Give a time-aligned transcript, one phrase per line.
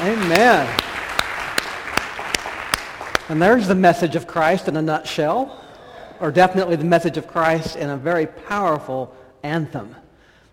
[0.00, 0.80] Amen.
[3.28, 5.60] And there's the message of Christ in a nutshell,
[6.20, 9.96] or definitely the message of Christ in a very powerful anthem.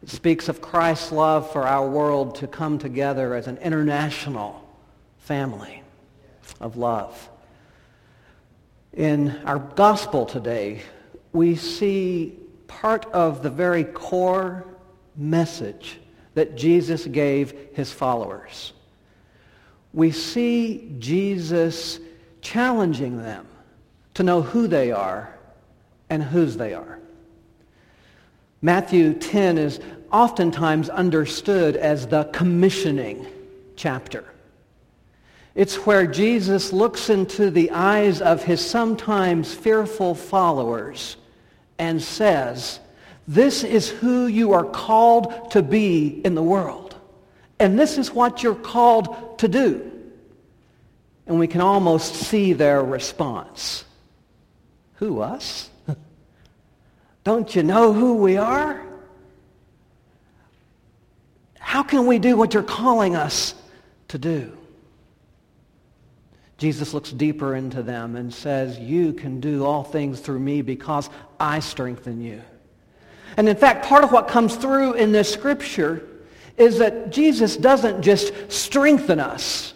[0.02, 4.68] It speaks of Christ's love for our world to come together as an international
[5.20, 5.84] family
[6.60, 7.30] of love.
[8.94, 10.82] In our gospel today,
[11.34, 14.66] we see part of the very core
[15.16, 16.00] message
[16.34, 18.74] that Jesus gave his followers.
[19.96, 22.00] We see Jesus
[22.42, 23.48] challenging them
[24.14, 25.34] to know who they are
[26.10, 27.00] and whose they are.
[28.62, 29.80] Matthew 10 is
[30.12, 33.26] oftentimes understood as the commissioning
[33.78, 34.26] chapter.
[35.56, 41.16] It's where Jesus looks into the eyes of his sometimes fearful followers
[41.80, 42.82] and says,
[43.30, 46.85] this is who you are called to be in the world.
[47.60, 49.92] And this is what you're called to do.
[51.28, 53.86] And we can almost see their response.
[54.96, 55.70] Who, us?
[57.24, 58.86] Don't you know who we are?
[61.60, 63.56] How can we do what you're calling us
[64.10, 64.56] to do?
[66.58, 71.10] Jesus looks deeper into them and says, you can do all things through me because
[71.38, 72.42] I strengthen you.
[73.36, 76.08] And in fact, part of what comes through in this scripture
[76.58, 79.74] is that Jesus doesn't just strengthen us.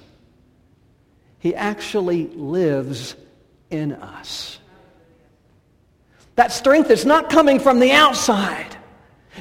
[1.40, 3.16] He actually lives
[3.70, 4.60] in us.
[6.36, 8.78] That strength is not coming from the outside.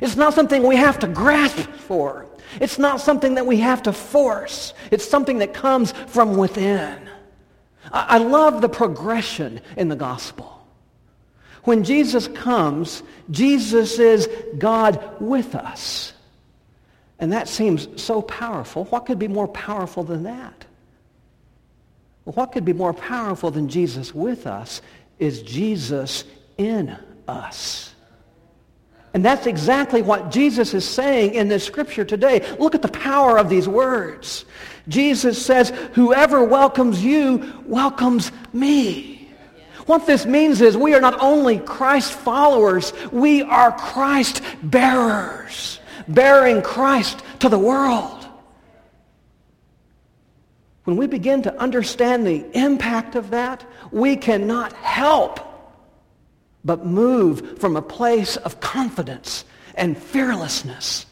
[0.00, 2.26] It's not something we have to grasp for.
[2.60, 4.74] It's not something that we have to force.
[4.90, 7.08] It's something that comes from within.
[7.92, 10.66] I love the progression in the gospel.
[11.64, 16.12] When Jesus comes, Jesus is God with us.
[17.18, 18.84] And that seems so powerful.
[18.86, 20.64] What could be more powerful than that?
[22.24, 24.82] What could be more powerful than Jesus with us
[25.18, 26.24] is Jesus
[26.58, 26.96] in
[27.26, 27.94] us.
[29.14, 32.46] And that's exactly what Jesus is saying in this scripture today.
[32.58, 34.44] Look at the power of these words.
[34.86, 39.28] Jesus says, whoever welcomes you welcomes me.
[39.86, 46.62] What this means is we are not only Christ followers, we are Christ bearers, bearing
[46.62, 48.26] Christ to the world.
[50.84, 55.40] When we begin to understand the impact of that, we cannot help
[56.64, 61.06] but move from a place of confidence and fearlessness.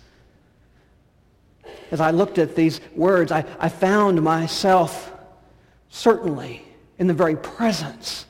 [1.90, 5.12] As I looked at these words, I, I found myself
[5.88, 6.62] certainly
[6.98, 8.26] in the very presence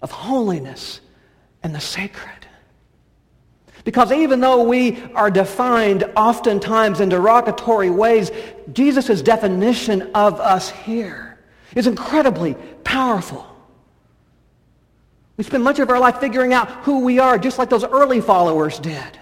[0.00, 1.00] of holiness
[1.62, 2.35] and the sacred.
[3.86, 8.32] Because even though we are defined oftentimes in derogatory ways,
[8.72, 11.38] Jesus' definition of us here
[11.76, 13.46] is incredibly powerful.
[15.36, 18.20] We spend much of our life figuring out who we are, just like those early
[18.20, 19.18] followers did.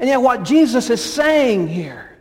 [0.00, 2.18] And yet what Jesus is saying here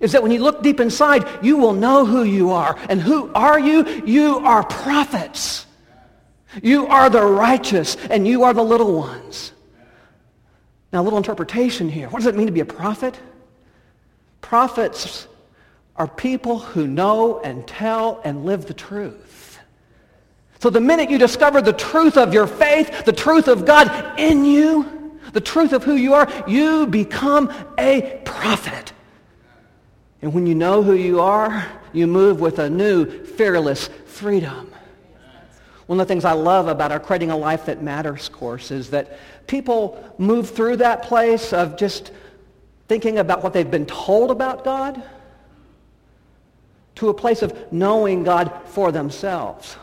[0.00, 2.76] is that when you look deep inside, you will know who you are.
[2.88, 4.02] And who are you?
[4.04, 5.64] You are prophets.
[6.60, 9.52] You are the righteous, and you are the little ones.
[10.94, 12.08] Now, a little interpretation here.
[12.08, 13.18] What does it mean to be a prophet?
[14.40, 15.26] Prophets
[15.96, 19.58] are people who know and tell and live the truth.
[20.60, 24.44] So the minute you discover the truth of your faith, the truth of God in
[24.44, 28.92] you, the truth of who you are, you become a prophet.
[30.22, 34.70] And when you know who you are, you move with a new, fearless freedom.
[35.86, 38.90] One of the things I love about our Creating a Life That Matters course is
[38.90, 42.12] that people move through that place of just
[42.88, 45.02] thinking about what they've been told about God
[46.96, 49.76] to a place of knowing God for themselves.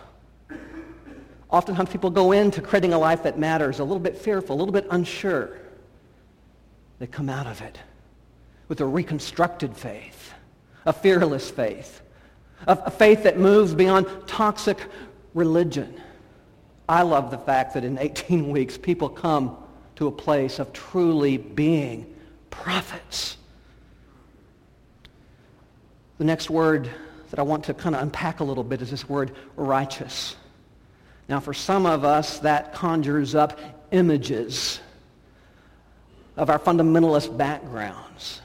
[1.49, 4.73] Oftentimes people go into creating a life that matters a little bit fearful, a little
[4.73, 5.57] bit unsure.
[6.99, 7.77] They come out of it
[8.69, 10.33] with a reconstructed faith,
[10.85, 12.01] a fearless faith,
[12.67, 14.77] a, faith that moves beyond toxic
[15.33, 15.99] religion.
[16.91, 19.55] I love the fact that in 18 weeks, people come
[19.95, 22.13] to a place of truly being
[22.49, 23.37] prophets.
[26.17, 26.89] The next word
[27.29, 30.35] that I want to kind of unpack a little bit is this word righteous.
[31.29, 33.57] Now, for some of us, that conjures up
[33.91, 34.81] images
[36.35, 38.41] of our fundamentalist backgrounds.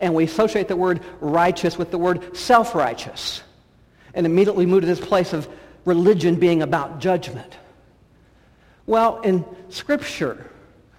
[0.00, 3.40] And we associate the word righteous with the word self-righteous.
[4.14, 5.48] And immediately move to this place of
[5.84, 7.56] religion being about judgment.
[8.86, 10.50] Well, in Scripture,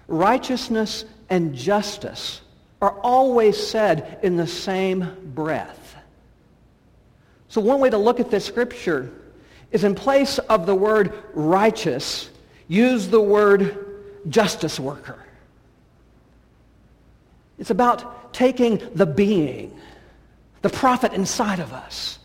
[0.08, 2.40] righteousness and justice
[2.80, 5.96] are always said in the same breath.
[7.48, 9.10] So one way to look at this scripture
[9.70, 12.28] is in place of the word righteous,
[12.68, 15.24] use the word justice worker.
[17.58, 19.78] It's about taking the being,
[20.62, 22.18] the prophet inside of us,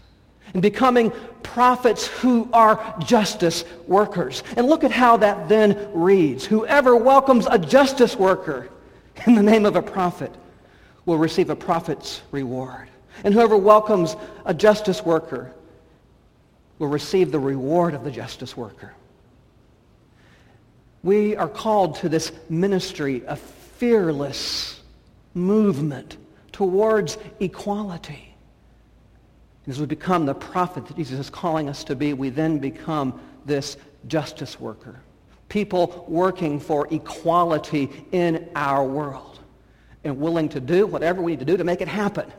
[0.54, 1.12] and becoming
[1.44, 4.44] prophets who are justice workers.
[4.56, 6.46] And look at how that then reads.
[6.46, 8.70] Whoever welcomes a justice worker
[9.28, 10.34] in the name of a prophet
[11.06, 12.90] will receive a prophet's reward.
[13.24, 14.16] And whoever welcomes
[14.46, 15.54] a justice worker
[16.78, 18.94] will receive the reward of the justice worker.
[21.04, 24.80] We are called to this ministry of fearless
[25.34, 26.18] movement
[26.52, 28.29] towards equality.
[29.70, 33.22] As we become the prophet that Jesus is calling us to be, we then become
[33.46, 33.78] this
[34.08, 35.00] justice worker.
[35.48, 39.40] People working for equality in our world
[40.04, 42.32] and willing to do whatever we need to do to make it happen.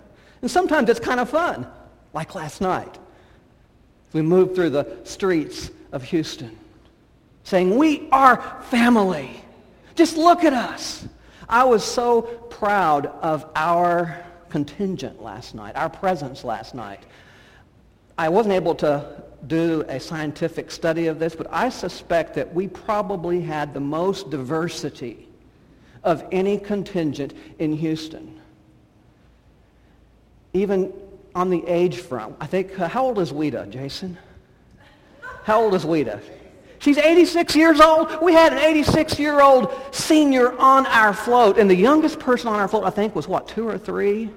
[0.43, 1.69] And sometimes it's kind of fun,
[2.13, 2.99] like last night.
[4.13, 6.59] We moved through the streets of Houston
[7.45, 9.43] saying, we are family.
[9.95, 11.07] Just look at us.
[11.49, 17.05] I was so proud of our contingent last night, our presence last night.
[18.19, 22.69] I wasn't able to do a scientific study of this, but I suspect that we
[22.69, 25.27] probably had the most diversity
[26.05, 28.39] of any contingent in Houston.
[30.53, 30.93] Even
[31.35, 34.19] on the age front, I think, uh, how old is Weta, Jason?
[35.45, 36.21] How old is Weta?
[36.81, 38.21] She's 86 years old.
[38.23, 42.85] We had an 86-year-old senior on our float, and the youngest person on our float,
[42.85, 44.31] I think, was what, two or three?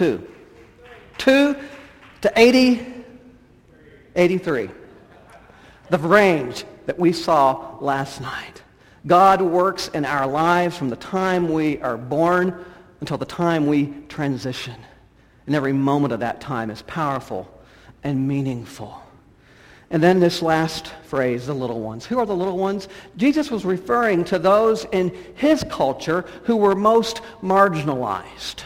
[0.00, 0.26] Two.
[1.18, 1.54] Two
[2.22, 2.86] to 80,
[4.16, 4.70] 83.
[5.90, 8.62] The range that we saw last night.
[9.06, 12.64] God works in our lives from the time we are born
[13.00, 14.76] until the time we transition.
[15.44, 17.52] And every moment of that time is powerful
[18.02, 19.02] and meaningful.
[19.90, 22.06] And then this last phrase, the little ones.
[22.06, 22.88] Who are the little ones?
[23.18, 28.64] Jesus was referring to those in his culture who were most marginalized.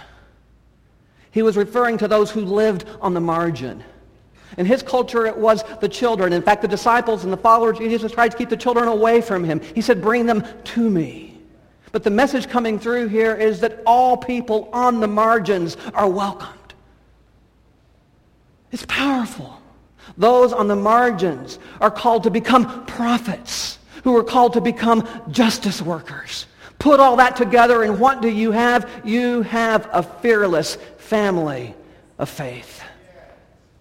[1.34, 3.82] He was referring to those who lived on the margin.
[4.56, 6.32] In his culture, it was the children.
[6.32, 9.20] In fact, the disciples and the followers of Jesus tried to keep the children away
[9.20, 9.60] from him.
[9.74, 11.36] He said, bring them to me.
[11.90, 16.74] But the message coming through here is that all people on the margins are welcomed.
[18.70, 19.60] It's powerful.
[20.16, 25.82] Those on the margins are called to become prophets, who are called to become justice
[25.82, 26.46] workers.
[26.78, 28.90] Put all that together, and what do you have?
[29.04, 31.74] You have a fearless family
[32.18, 32.82] of faith.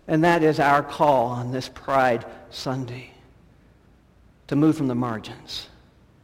[0.07, 3.11] And that is our call on this Pride Sunday.
[4.47, 5.67] To move from the margins,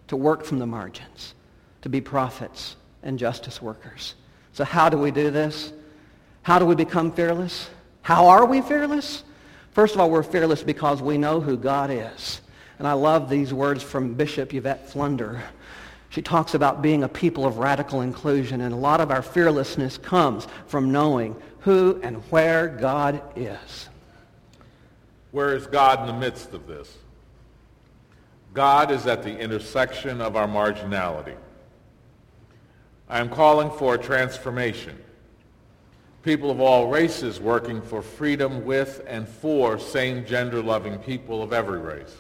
[0.08, 1.34] to work from the margins,
[1.82, 4.16] to be prophets and justice workers.
[4.54, 5.72] So how do we do this?
[6.42, 7.70] How do we become fearless?
[8.02, 9.24] How are we fearless?
[9.72, 12.42] First of all, we're fearless because we know who God is.
[12.78, 15.44] And I love these words from Bishop Yvette Flunder
[16.10, 19.98] she talks about being a people of radical inclusion, and a lot of our fearlessness
[19.98, 23.90] comes from knowing who and where God is.
[25.32, 26.98] Where is God in the midst of this?
[28.54, 31.36] God is at the intersection of our marginality.
[33.08, 34.98] I am calling for a transformation.
[36.24, 41.80] People of all races working for freedom with and for same gender-loving people of every
[41.80, 42.16] race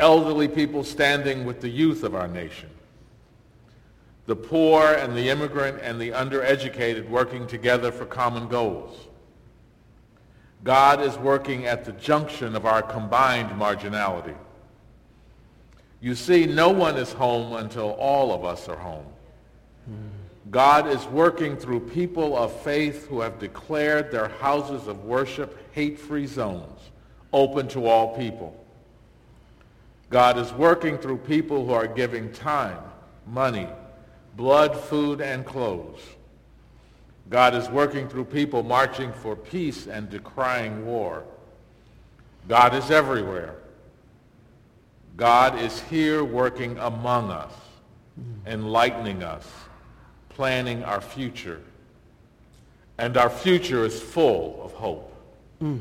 [0.00, 2.70] elderly people standing with the youth of our nation,
[4.26, 9.06] the poor and the immigrant and the undereducated working together for common goals.
[10.64, 14.36] God is working at the junction of our combined marginality.
[16.00, 19.06] You see, no one is home until all of us are home.
[20.50, 26.26] God is working through people of faith who have declared their houses of worship hate-free
[26.26, 26.90] zones,
[27.32, 28.56] open to all people.
[30.10, 32.78] God is working through people who are giving time,
[33.26, 33.68] money,
[34.36, 36.00] blood, food, and clothes.
[37.30, 41.22] God is working through people marching for peace and decrying war.
[42.48, 43.54] God is everywhere.
[45.16, 47.52] God is here working among us,
[48.46, 49.46] enlightening us,
[50.28, 51.60] planning our future.
[52.98, 55.14] And our future is full of hope.
[55.62, 55.80] Mm.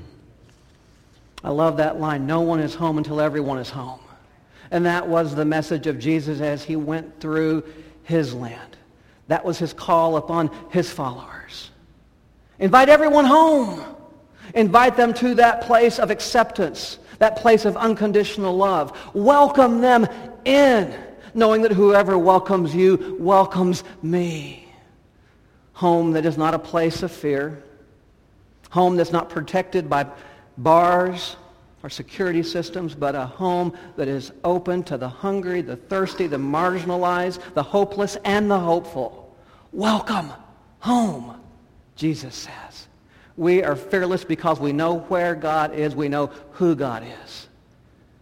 [1.44, 2.28] I love that line.
[2.28, 4.00] No one is home until everyone is home.
[4.72, 7.64] And that was the message of Jesus as he went through
[8.04, 8.78] his land.
[9.28, 11.72] That was his call upon his followers.
[12.60, 13.84] Invite everyone home.
[14.54, 18.98] Invite them to that place of acceptance, that place of unconditional love.
[19.14, 20.08] Welcome them
[20.46, 20.94] in,
[21.34, 24.68] knowing that whoever welcomes you welcomes me.
[25.74, 27.64] Home that is not a place of fear.
[28.72, 30.08] Home that's not protected by
[30.58, 31.38] bars
[31.84, 36.38] or security systems, but a home that is open to the hungry, the thirsty, the
[36.38, 39.36] marginalized, the hopeless, and the hopeful.
[39.72, 40.32] Welcome
[40.80, 41.40] home,
[41.96, 42.88] Jesus says.
[43.38, 45.96] We are fearless because we know where God is.
[45.96, 47.48] We know who God is.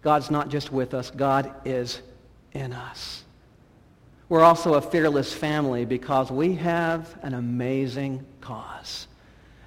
[0.04, 1.10] God's not just with us.
[1.10, 2.02] God is
[2.54, 3.24] in us.
[4.30, 9.08] We're also a fearless family because we have an amazing cause.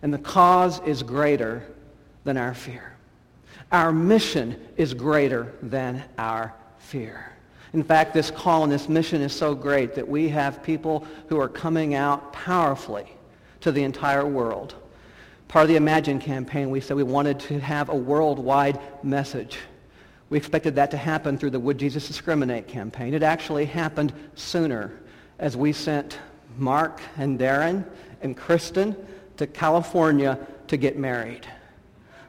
[0.02, 1.64] And the cause is greater
[2.24, 2.89] than our fear.
[3.72, 7.32] Our mission is greater than our fear.
[7.72, 11.38] In fact, this call and this mission is so great that we have people who
[11.38, 13.06] are coming out powerfully
[13.60, 14.74] to the entire world.
[15.46, 19.58] Part of the Imagine campaign, we said we wanted to have a worldwide message.
[20.30, 23.14] We expected that to happen through the Would Jesus Discriminate campaign.
[23.14, 24.92] It actually happened sooner
[25.38, 26.18] as we sent
[26.56, 27.84] Mark and Darren
[28.20, 28.96] and Kristen
[29.36, 31.46] to California to get married.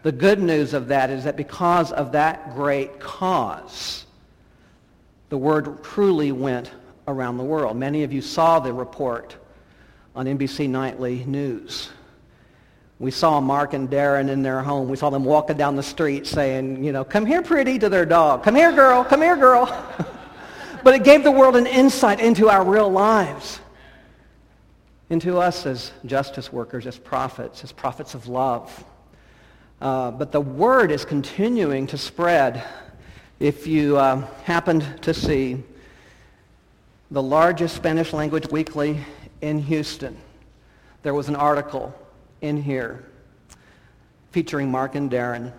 [0.04, 4.06] The good news of that is that because of that great cause,
[5.30, 6.72] the word truly went
[7.08, 7.78] around the world.
[7.78, 9.36] Many of you saw the report
[10.16, 11.90] on NBC Nightly News.
[13.00, 14.88] We saw Mark and Darren in their home.
[14.88, 18.06] We saw them walking down the street saying, you know, come here, pretty, to their
[18.06, 18.44] dog.
[18.44, 19.04] Come here, girl.
[19.04, 19.66] Come here, girl.
[20.84, 23.60] but it gave the world an insight into our real lives,
[25.10, 28.84] into us as justice workers, as prophets, as prophets of love.
[29.82, 32.64] Uh, but the word is continuing to spread.
[33.40, 35.64] If you uh, happened to see
[37.10, 39.00] the largest Spanish language weekly
[39.42, 40.16] in Houston,
[41.02, 41.96] there was an article
[42.42, 43.04] in here
[44.30, 45.52] featuring Mark and Darren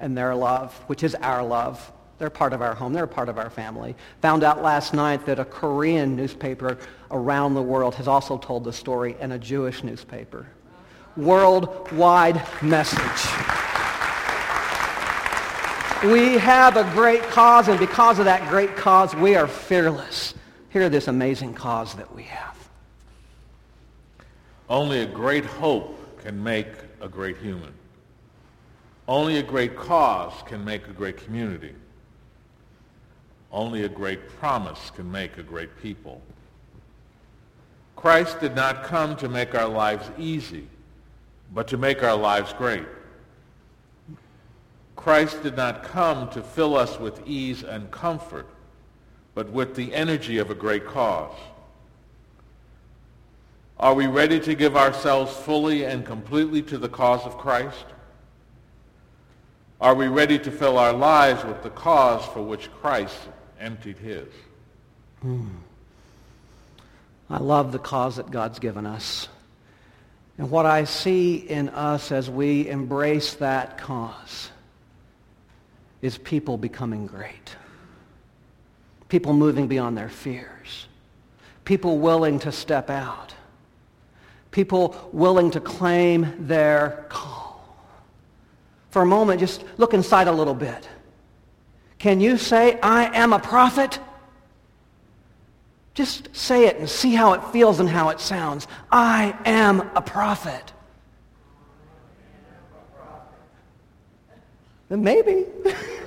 [0.00, 1.92] and their love, which is our love.
[2.18, 2.92] They're part of our home.
[2.92, 3.94] They're part of our family.
[4.20, 6.76] Found out last night that a Korean newspaper
[7.12, 10.48] around the world has also told the story and a Jewish newspaper
[11.16, 13.30] worldwide message.
[16.04, 20.34] We have a great cause, and because of that great cause, we are fearless.
[20.68, 22.56] Hear this amazing cause that we have.
[24.68, 26.68] Only a great hope can make
[27.00, 27.72] a great human.
[29.06, 31.74] Only a great cause can make a great community.
[33.52, 36.20] Only a great promise can make a great people.
[37.94, 40.66] Christ did not come to make our lives easy
[41.54, 42.86] but to make our lives great.
[44.96, 48.48] Christ did not come to fill us with ease and comfort,
[49.34, 51.36] but with the energy of a great cause.
[53.78, 57.84] Are we ready to give ourselves fully and completely to the cause of Christ?
[59.80, 63.18] Are we ready to fill our lives with the cause for which Christ
[63.60, 64.28] emptied his?
[65.20, 65.48] Hmm.
[67.28, 69.28] I love the cause that God's given us.
[70.38, 74.50] And what I see in us as we embrace that cause
[76.02, 77.56] is people becoming great.
[79.08, 80.86] People moving beyond their fears.
[81.64, 83.34] People willing to step out.
[84.50, 87.44] People willing to claim their call.
[88.90, 90.88] For a moment, just look inside a little bit.
[91.98, 93.98] Can you say, I am a prophet?
[95.94, 98.66] Just say it and see how it feels and how it sounds.
[98.90, 100.72] I am a prophet.
[104.90, 105.46] Maybe.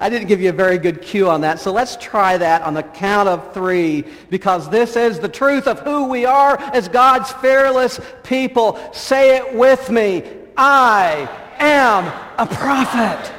[0.00, 1.60] I didn't give you a very good cue on that.
[1.60, 5.80] So let's try that on the count of three because this is the truth of
[5.80, 8.78] who we are as God's fearless people.
[8.92, 10.22] Say it with me.
[10.56, 11.28] I
[11.58, 12.06] am
[12.38, 13.32] a prophet.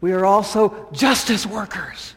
[0.00, 2.15] We are also justice workers.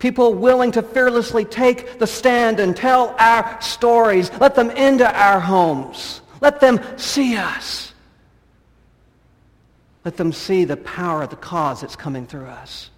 [0.00, 4.32] People willing to fearlessly take the stand and tell our stories.
[4.40, 6.22] Let them into our homes.
[6.40, 7.92] Let them see us.
[10.04, 12.88] Let them see the power of the cause that's coming through us.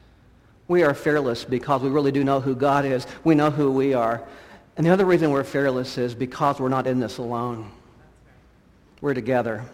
[0.68, 3.04] We are fearless because we really do know who God is.
[3.24, 4.22] We know who we are.
[4.76, 7.68] And the other reason we're fearless is because we're not in this alone.
[9.00, 9.64] We're together.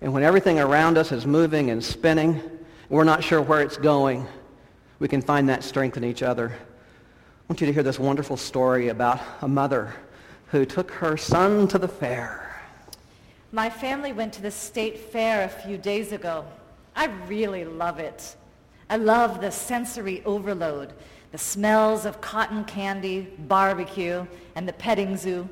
[0.00, 2.42] And when everything around us is moving and spinning,
[2.88, 4.26] we're not sure where it's going,
[5.02, 6.52] we can find that strength in each other.
[6.54, 9.92] I want you to hear this wonderful story about a mother
[10.52, 12.62] who took her son to the fair.
[13.50, 16.44] My family went to the state fair a few days ago.
[16.94, 18.36] I really love it.
[18.88, 20.92] I love the sensory overload,
[21.32, 25.48] the smells of cotton candy, barbecue, and the petting zoo.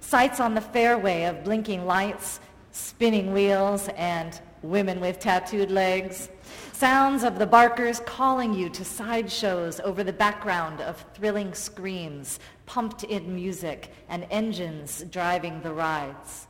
[0.00, 2.40] Sights on the fairway of blinking lights,
[2.72, 6.28] spinning wheels, and women with tattooed legs,
[6.72, 13.34] sounds of the barkers calling you to sideshows over the background of thrilling screams, pumped-in
[13.34, 16.46] music, and engines driving the rides.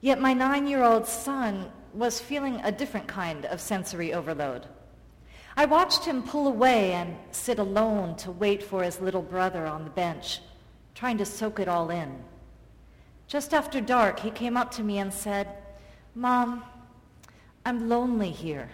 [0.00, 4.66] Yet my nine-year-old son was feeling a different kind of sensory overload.
[5.56, 9.84] I watched him pull away and sit alone to wait for his little brother on
[9.84, 10.40] the bench,
[10.94, 12.24] trying to soak it all in.
[13.26, 15.48] Just after dark, he came up to me and said,
[16.14, 16.64] Mom,
[17.64, 18.70] I'm lonely here.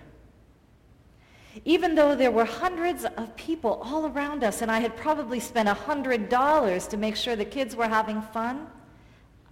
[1.64, 5.68] Even though there were hundreds of people all around us and I had probably spent
[5.68, 8.66] a hundred dollars to make sure the kids were having fun,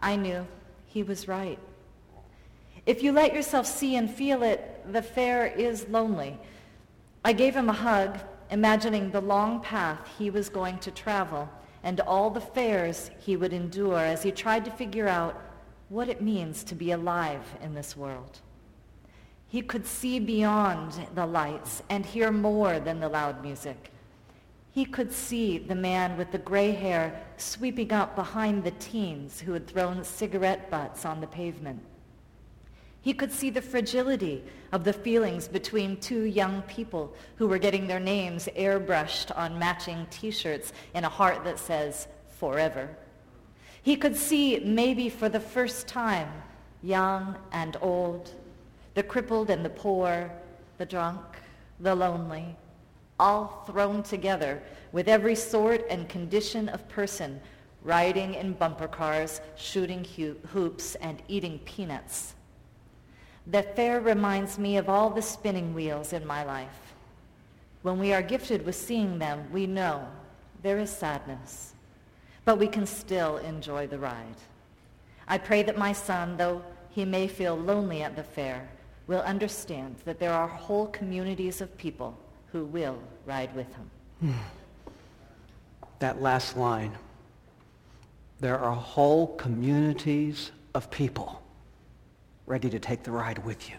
[0.00, 0.46] I knew
[0.86, 1.58] he was right.
[2.86, 6.38] If you let yourself see and feel it, the fair is lonely.
[7.24, 8.18] I gave him a hug,
[8.50, 11.48] imagining the long path he was going to travel
[11.82, 15.40] and all the fairs he would endure as he tried to figure out
[15.88, 18.40] what it means to be alive in this world.
[19.56, 23.90] He could see beyond the lights and hear more than the loud music.
[24.70, 29.54] He could see the man with the gray hair sweeping up behind the teens who
[29.54, 31.80] had thrown cigarette butts on the pavement.
[33.00, 37.86] He could see the fragility of the feelings between two young people who were getting
[37.86, 42.94] their names airbrushed on matching t-shirts in a heart that says forever.
[43.82, 46.28] He could see maybe for the first time
[46.82, 48.32] young and old,
[48.96, 50.28] the crippled and the poor,
[50.78, 51.20] the drunk,
[51.78, 52.56] the lonely,
[53.20, 54.60] all thrown together
[54.90, 57.40] with every sort and condition of person
[57.84, 60.04] riding in bumper cars, shooting
[60.52, 62.34] hoops, and eating peanuts
[63.46, 66.94] the fair reminds me of all the spinning wheels in my life.
[67.82, 70.08] When we are gifted with seeing them, we know
[70.62, 71.74] there is sadness,
[72.44, 74.40] but we can still enjoy the ride.
[75.28, 78.68] I pray that my son, though he may feel lonely at the fair,
[79.06, 82.18] will understand that there are whole communities of people
[82.52, 84.34] who will ride with him.
[85.98, 86.92] That last line.
[88.40, 91.42] There are whole communities of people
[92.46, 93.76] ready to take the ride with you.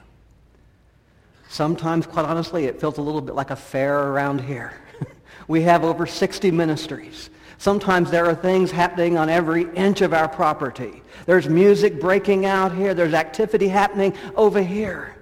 [1.50, 4.74] Sometimes, quite honestly, it feels a little bit like a fair around here.
[5.48, 7.30] we have over 60 ministries.
[7.58, 11.02] Sometimes there are things happening on every inch of our property.
[11.26, 12.94] There's music breaking out here.
[12.94, 15.17] There's activity happening over here.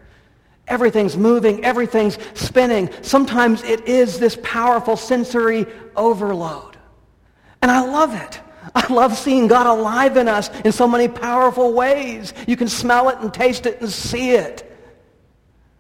[0.67, 1.63] Everything's moving.
[1.63, 2.89] Everything's spinning.
[3.01, 6.77] Sometimes it is this powerful sensory overload.
[7.61, 8.41] And I love it.
[8.73, 12.33] I love seeing God alive in us in so many powerful ways.
[12.47, 14.71] You can smell it and taste it and see it.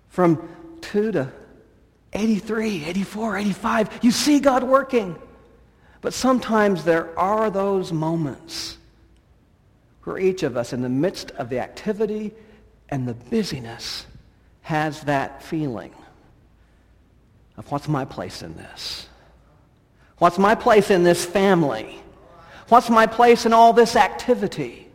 [0.09, 0.47] From
[0.81, 1.31] 2 to
[2.13, 5.17] 83, 84, 85, you see God working.
[6.01, 8.77] But sometimes there are those moments
[10.03, 12.31] where each of us, in the midst of the activity
[12.89, 14.05] and the busyness,
[14.65, 15.93] has that feeling
[17.55, 19.07] of what's my place in this?
[20.17, 22.01] What's my place in this family?
[22.69, 24.87] What's my place in all this activity?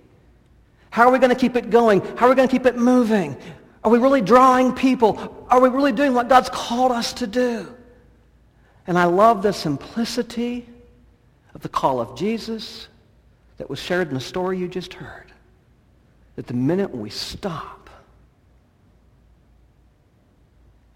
[0.91, 2.01] How are we going to keep it going?
[2.17, 3.37] How are we going to keep it moving?
[3.85, 5.47] Are we really drawing people?
[5.49, 7.73] Are we really doing what God's called us to do?
[8.89, 10.69] And I love the simplicity
[11.55, 12.89] of the call of Jesus
[13.59, 15.31] that was shared in the story you just heard.
[16.35, 17.80] That the minute we stop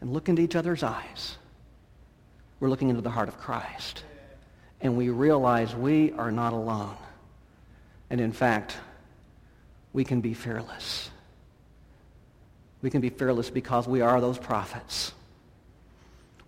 [0.04, 1.38] and look into each other's eyes,
[2.60, 4.04] we're looking into the heart of Christ
[4.82, 6.94] and we realize we are not alone.
[8.10, 8.76] And in fact,
[9.94, 11.08] we can be fearless.
[12.82, 15.14] We can be fearless because we are those prophets.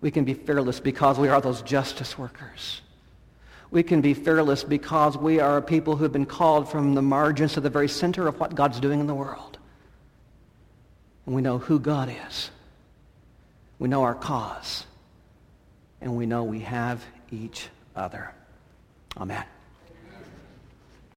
[0.01, 2.81] We can be fearless because we are those justice workers.
[3.71, 7.53] We can be fearless because we are people who have been called from the margins
[7.53, 9.57] to the very center of what God's doing in the world.
[11.25, 12.51] And we know who God is.
[13.79, 14.85] We know our cause.
[16.01, 18.33] And we know we have each other.
[19.17, 19.45] Amen.